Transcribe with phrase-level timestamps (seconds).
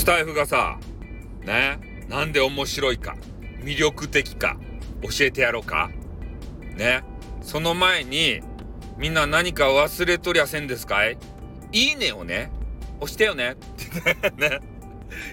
[0.00, 0.78] スタイフがさ、
[1.44, 3.18] ね、なんで面白いか、
[3.62, 4.56] 魅力的か、
[5.02, 5.90] 教えてやろうか。
[6.74, 7.04] ね、
[7.42, 8.40] その前に、
[8.96, 11.18] みんな何か忘れとりゃせんですかい？
[11.72, 12.50] いいねをね、
[12.98, 13.56] 押してよね。
[14.38, 14.60] ね。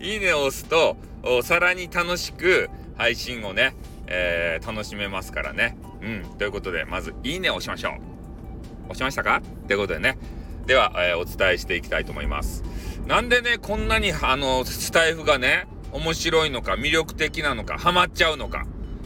[0.00, 0.96] いいねを押すと、
[1.42, 3.74] さらに楽しく配信をね、
[4.06, 5.76] えー、楽しめますからね。
[6.02, 6.38] うん。
[6.38, 8.90] ということで、まず、いいねを押しましょう。
[8.90, 9.42] 押しましたか？
[9.66, 10.18] ということでね。
[10.66, 12.62] では、えー、お伝えしていきたいと思います。
[13.06, 18.64] なんでね、こんなに、あの、スタイフがね、面白いのか、魅力的なのか、ハマっちゃうのか、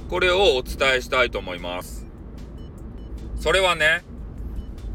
[0.09, 2.06] これをお伝えしたいと思います。
[3.40, 4.04] それはね、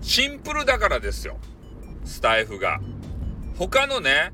[0.02, 1.38] シンプルだからですよ。
[2.06, 2.80] スタイフが。
[3.58, 4.32] 他のね、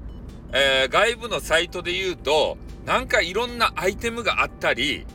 [0.53, 5.05] えー、外部のサイトで言うと、なんかいろんなアイテムがあったり、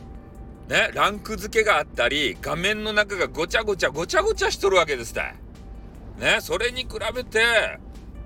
[0.69, 5.35] ね、ランク付けがあったり、画面の中がごちゃごちゃごちゃごちゃしとるわけですね。
[6.19, 7.79] ね、それに比べて、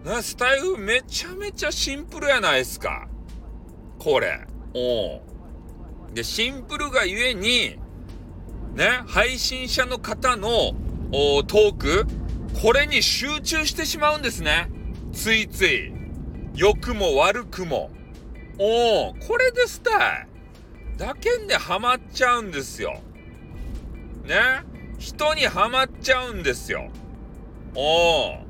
[0.08, 3.10] ね、スタイフめちゃめちゃシンプルやないですか。
[4.00, 4.48] これ。
[4.74, 5.22] お
[6.14, 7.78] で、シンプルがゆえに、
[8.74, 10.70] ね、配信者の方の
[11.12, 12.06] おトーク、
[12.62, 14.70] これに集中してしまうんですね。
[15.12, 15.92] ついつい。
[16.56, 17.92] 良くも悪くも。
[18.58, 20.28] おお、これですたい。
[20.96, 23.02] だけんでハマっちゃうんですよ。
[24.24, 24.64] ね
[25.00, 26.90] 人にはまっちゃうんですよ。
[27.76, 28.47] おお。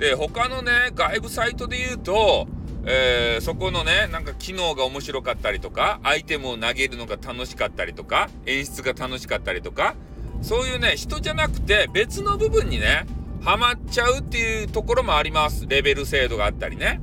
[0.00, 2.48] で、他のね、外部サイトで言うと、
[2.86, 9.94] えー、そこのね、なんか機能が面白かったりとか、アイテムを投げるのが楽しかったりとか、演出が楽しかったりとか、
[10.40, 13.04] そういうね、人じゃなくて別の部分にね、
[13.42, 15.66] ハマっちゃうっていうところもあります。
[15.68, 17.02] レベル制度があったりね。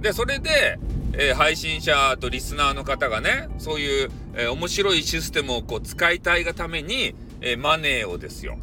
[0.00, 0.78] で、それで、
[1.14, 8.58] えー、配信者とリスナーの方がね、そういう、えー、面白いシステムをこう使いたいがために、え、マネーをですよ。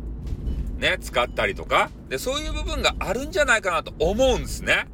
[0.79, 1.91] ね、使ったりとか。
[2.07, 4.87] で、そういう部分があるんじゃないかなと思うんですね。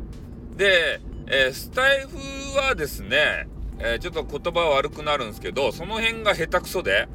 [0.58, 2.17] で、えスタイフ
[2.58, 3.47] はですね、
[3.80, 7.08] えちょっと言葉悪くなるんですけど、その辺が下手くそで、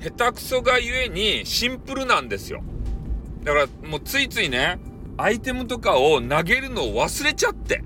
[0.00, 2.62] 下手くそがゆえにシンプルなんですよ。
[3.44, 4.78] だからもうついついね、
[5.16, 7.82] アイテムとかを投げるのを忘れちゃって、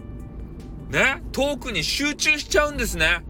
[0.91, 3.25] ね、トークに集中しちゃうんですね。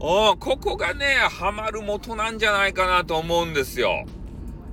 [0.00, 4.06] おここがね、ハマる元なんじゃないかなと思うんですよ。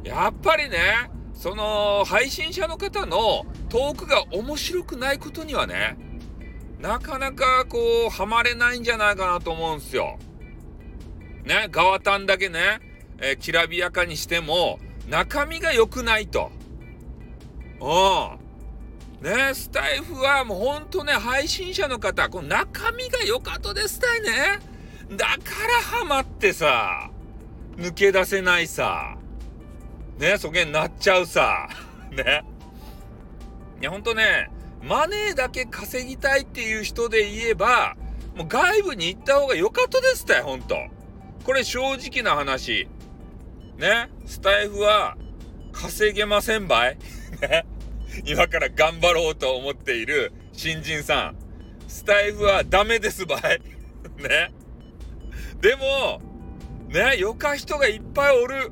[0.05, 5.95] やっぱりね、その配信者の方のトークが面白くないことにはね、
[6.79, 10.17] なかなかこう、ハマれないんじゃないかなと思うんすよ。
[11.45, 12.79] ね、ガワタンだけね、
[13.19, 16.51] えー、きらびやかにしても、中身が良くないと。
[17.79, 19.23] うん。
[19.23, 24.59] ね、スタイフはもうほんとね、配信者の方、この中身が良かったですたいね。
[25.11, 25.33] だか
[25.67, 27.11] らハマってさ、
[27.75, 29.16] 抜け出せないさ。
[30.17, 31.69] ね、そげになっちゃうさ。
[32.11, 32.43] ね。
[33.79, 34.49] いや、ほんとね、
[34.81, 37.95] マネーだけ稼ぎたいっていう人で言えば、
[38.35, 40.75] もう外部に行った方が良かったですって、ほんと。
[41.43, 42.87] これ正直な話。
[43.77, 45.15] ね、スタイフは
[45.71, 46.97] 稼げませんばい
[47.41, 47.65] ね。
[48.25, 51.35] 今から頑張ろうと思っている新人さん。
[51.87, 53.61] スタイフはダメですばい
[54.17, 54.51] ね。
[55.61, 56.21] でも、
[56.87, 58.71] ね、よか人がいっぱいおる。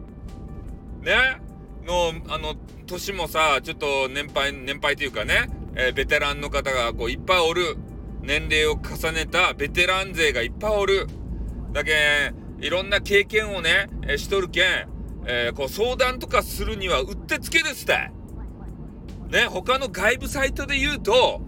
[1.05, 1.39] ね。
[1.85, 2.55] の、あの、
[2.87, 7.77] 年もさ、ちょっと年配、年配というかね、えー、ベテランの方がこういっぱいおる。
[8.21, 11.07] 年齢を重ねたベテラン勢がいっぱいおる。
[11.71, 14.63] だけいろんな経験をね、えー、しとるけん、
[15.27, 18.11] えー、こう相談とかするにはうってつけですって。
[19.29, 21.41] ね、他の外部サイトで言うと、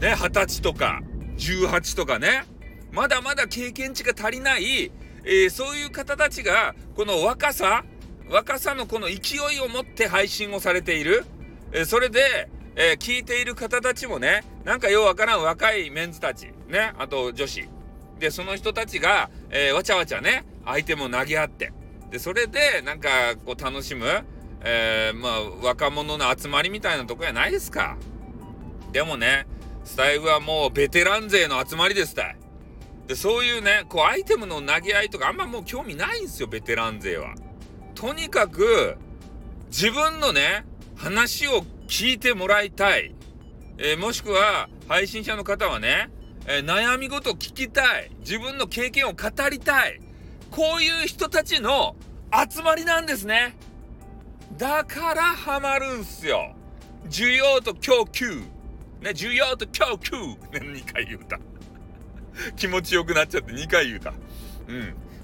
[0.00, 1.00] ね、20歳とか、
[1.36, 2.44] 18とかね、
[2.92, 4.90] まだまだ経験値が足りない、
[5.24, 7.84] えー、そういう方たちが、この若さ、
[8.28, 11.24] 若さのこの勢いを持って配信をされている。
[11.72, 17.68] え、それで、えー、聞いている方たちもね、なんかようわからん若いメンズたち、ね、あと女子。
[18.18, 21.72] で、その人たちが、えわちゃわちゃね、アイテムを投げ合って、
[22.10, 23.08] で、それで、なんか、
[23.44, 24.06] こう、楽しむ、
[24.60, 27.96] えー、まあ、若者の集まりみたいなとこやないですか。
[28.92, 29.46] でもね、
[29.84, 32.36] スタイフはもうベテラン勢の集まりですたい。
[33.06, 37.34] で、そういうね、こう、アイテムの投げ合いとかあんまもう興味ないんですよ、ベテラン勢は。
[37.94, 38.96] とにかく、
[39.68, 40.64] 自分のね、
[40.96, 43.14] 話を聞いてもらいたい。
[43.78, 46.10] えー、もしくは、配信者の方はね、
[46.46, 48.10] えー、悩み事を聞きたい。
[48.20, 50.00] 自分の経験を語りたい。
[50.50, 51.96] こういう人たちの
[52.50, 53.56] 集まりなんですね。
[54.58, 56.54] だからハマるんすよ。
[57.08, 58.40] 需要と供給。
[59.00, 60.16] ね、需要と供給。
[60.16, 61.40] ね、2回言うた。
[62.56, 64.12] 気持ちよくなっちゃって2回言うた。
[64.68, 64.80] うん。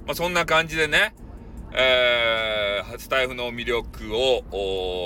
[0.07, 1.15] まあ、そんな感じでね、
[1.73, 4.45] えー、スタイフの魅力を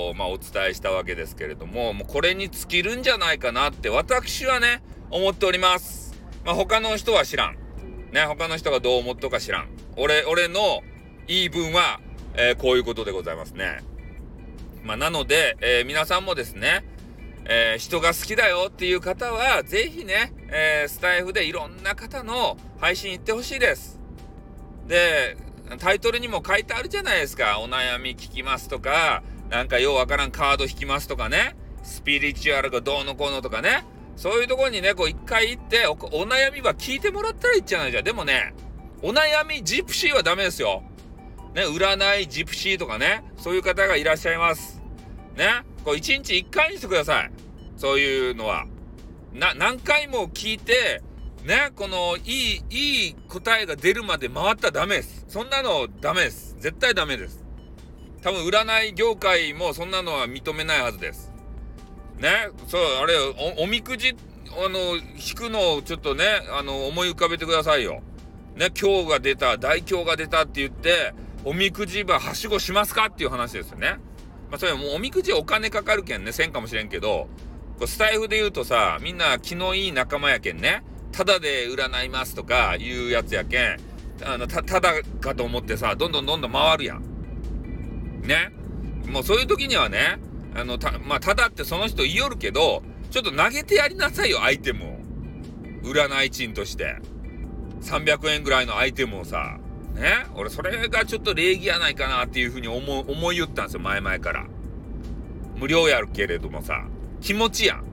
[0.09, 4.81] お,、まあ、お伝えしたわけですけれども、もうこれに尽きるんじゃないかなって私はね、
[5.11, 6.15] 思っております。
[6.45, 7.57] まあ、他の人は知らん。
[8.11, 9.69] ね、他の人がどう思っとか知らん。
[9.97, 10.81] 俺、俺の
[11.27, 11.99] 言い分は、
[12.35, 13.83] えー、こういうことでございますね。
[14.83, 16.85] まあ、なので、えー、皆さんもですね、
[17.45, 23.99] えー、人が好きだよっていう方は、ぜひね、えスタイフでいろんな方の配信行ってほしいです。
[24.87, 25.37] で、
[25.79, 27.59] タイトルにも書いてあるじゃないですか。
[27.59, 31.55] お悩み聞きますとか、なんかようわからんカード引きますとかね。
[31.83, 33.85] スピリチュアルがどうのこうのとかね。
[34.15, 38.03] そういうとこにね、こう一回行ってお、お悩みは聞いてもらったらいいじゃないじゃん。
[38.03, 38.53] でもね、
[39.01, 40.83] お悩みジプシーはダメですよ。
[41.53, 44.81] ね、占いジプシーとかね、そういう方がいらっしゃいます。
[45.35, 47.31] ね、こう一日一回にしてください。
[47.77, 48.65] そういうのは。
[49.33, 51.01] な、何回も聞いて、
[51.43, 52.21] ね、この、い
[52.55, 55.25] い、いい答えが出るまで回ったらダメです。
[55.27, 56.55] そんなのダメです。
[56.59, 57.43] 絶対ダメです。
[58.21, 61.33] 多分占い業界もそんなのは認めないはずです。
[62.17, 63.15] ね、そう、あれ、
[63.59, 64.15] お、おみくじ、
[64.51, 66.25] あの、引くのをちょっとね、
[66.57, 68.01] あの、思い浮かべてくださいよ。
[68.55, 71.13] ね、今日が出た、大今日が出たって言って、
[71.43, 73.97] おみくじばはしごしますかっていう話ですよね。
[74.49, 77.27] まあ、それもうおみくじお金かかるけんね、せんかもしれんけど、
[77.79, 83.77] こうスタイフで言うとさ、みんな気のいい仲間やけんね、ただで占いますとかいうやつやけん、
[84.25, 88.21] あの、た、ただかと思ってさ、どんどんどんどん回るやん。
[88.23, 88.51] ね？
[89.07, 90.19] もうそういう時にはね、
[90.55, 94.97] あの、た、まあ、ただってその人言いよるけど、ちょっと投げてやりなさいよ、アイテムを。
[95.83, 96.97] 占い賃として。
[97.81, 99.57] 300円ぐらいのアイテムをさ、
[99.93, 100.25] ね？
[100.35, 104.45] 俺、それがちょっと礼儀やないかなっていうふうに思、思い言ったんですよ、前々から。
[105.55, 106.85] 無料やるけれどもさ、
[107.21, 107.83] 気持ちやん。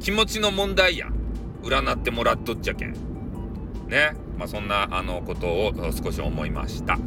[0.00, 1.13] 気持ちの問題やん。
[1.64, 2.92] 占ってもらっとっちゃけん。
[3.88, 4.14] ね。
[4.38, 6.98] まあ、そんな、あの、ことを少し思いました。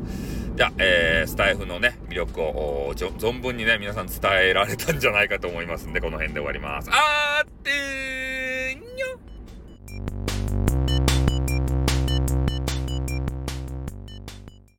[0.56, 4.20] じゃあ、えー、スタイフのね、魅力を存分にね、皆さん伝
[4.50, 6.90] えられたんじゃないかと思いますんで、この辺で終わります。
[6.92, 8.07] あーってー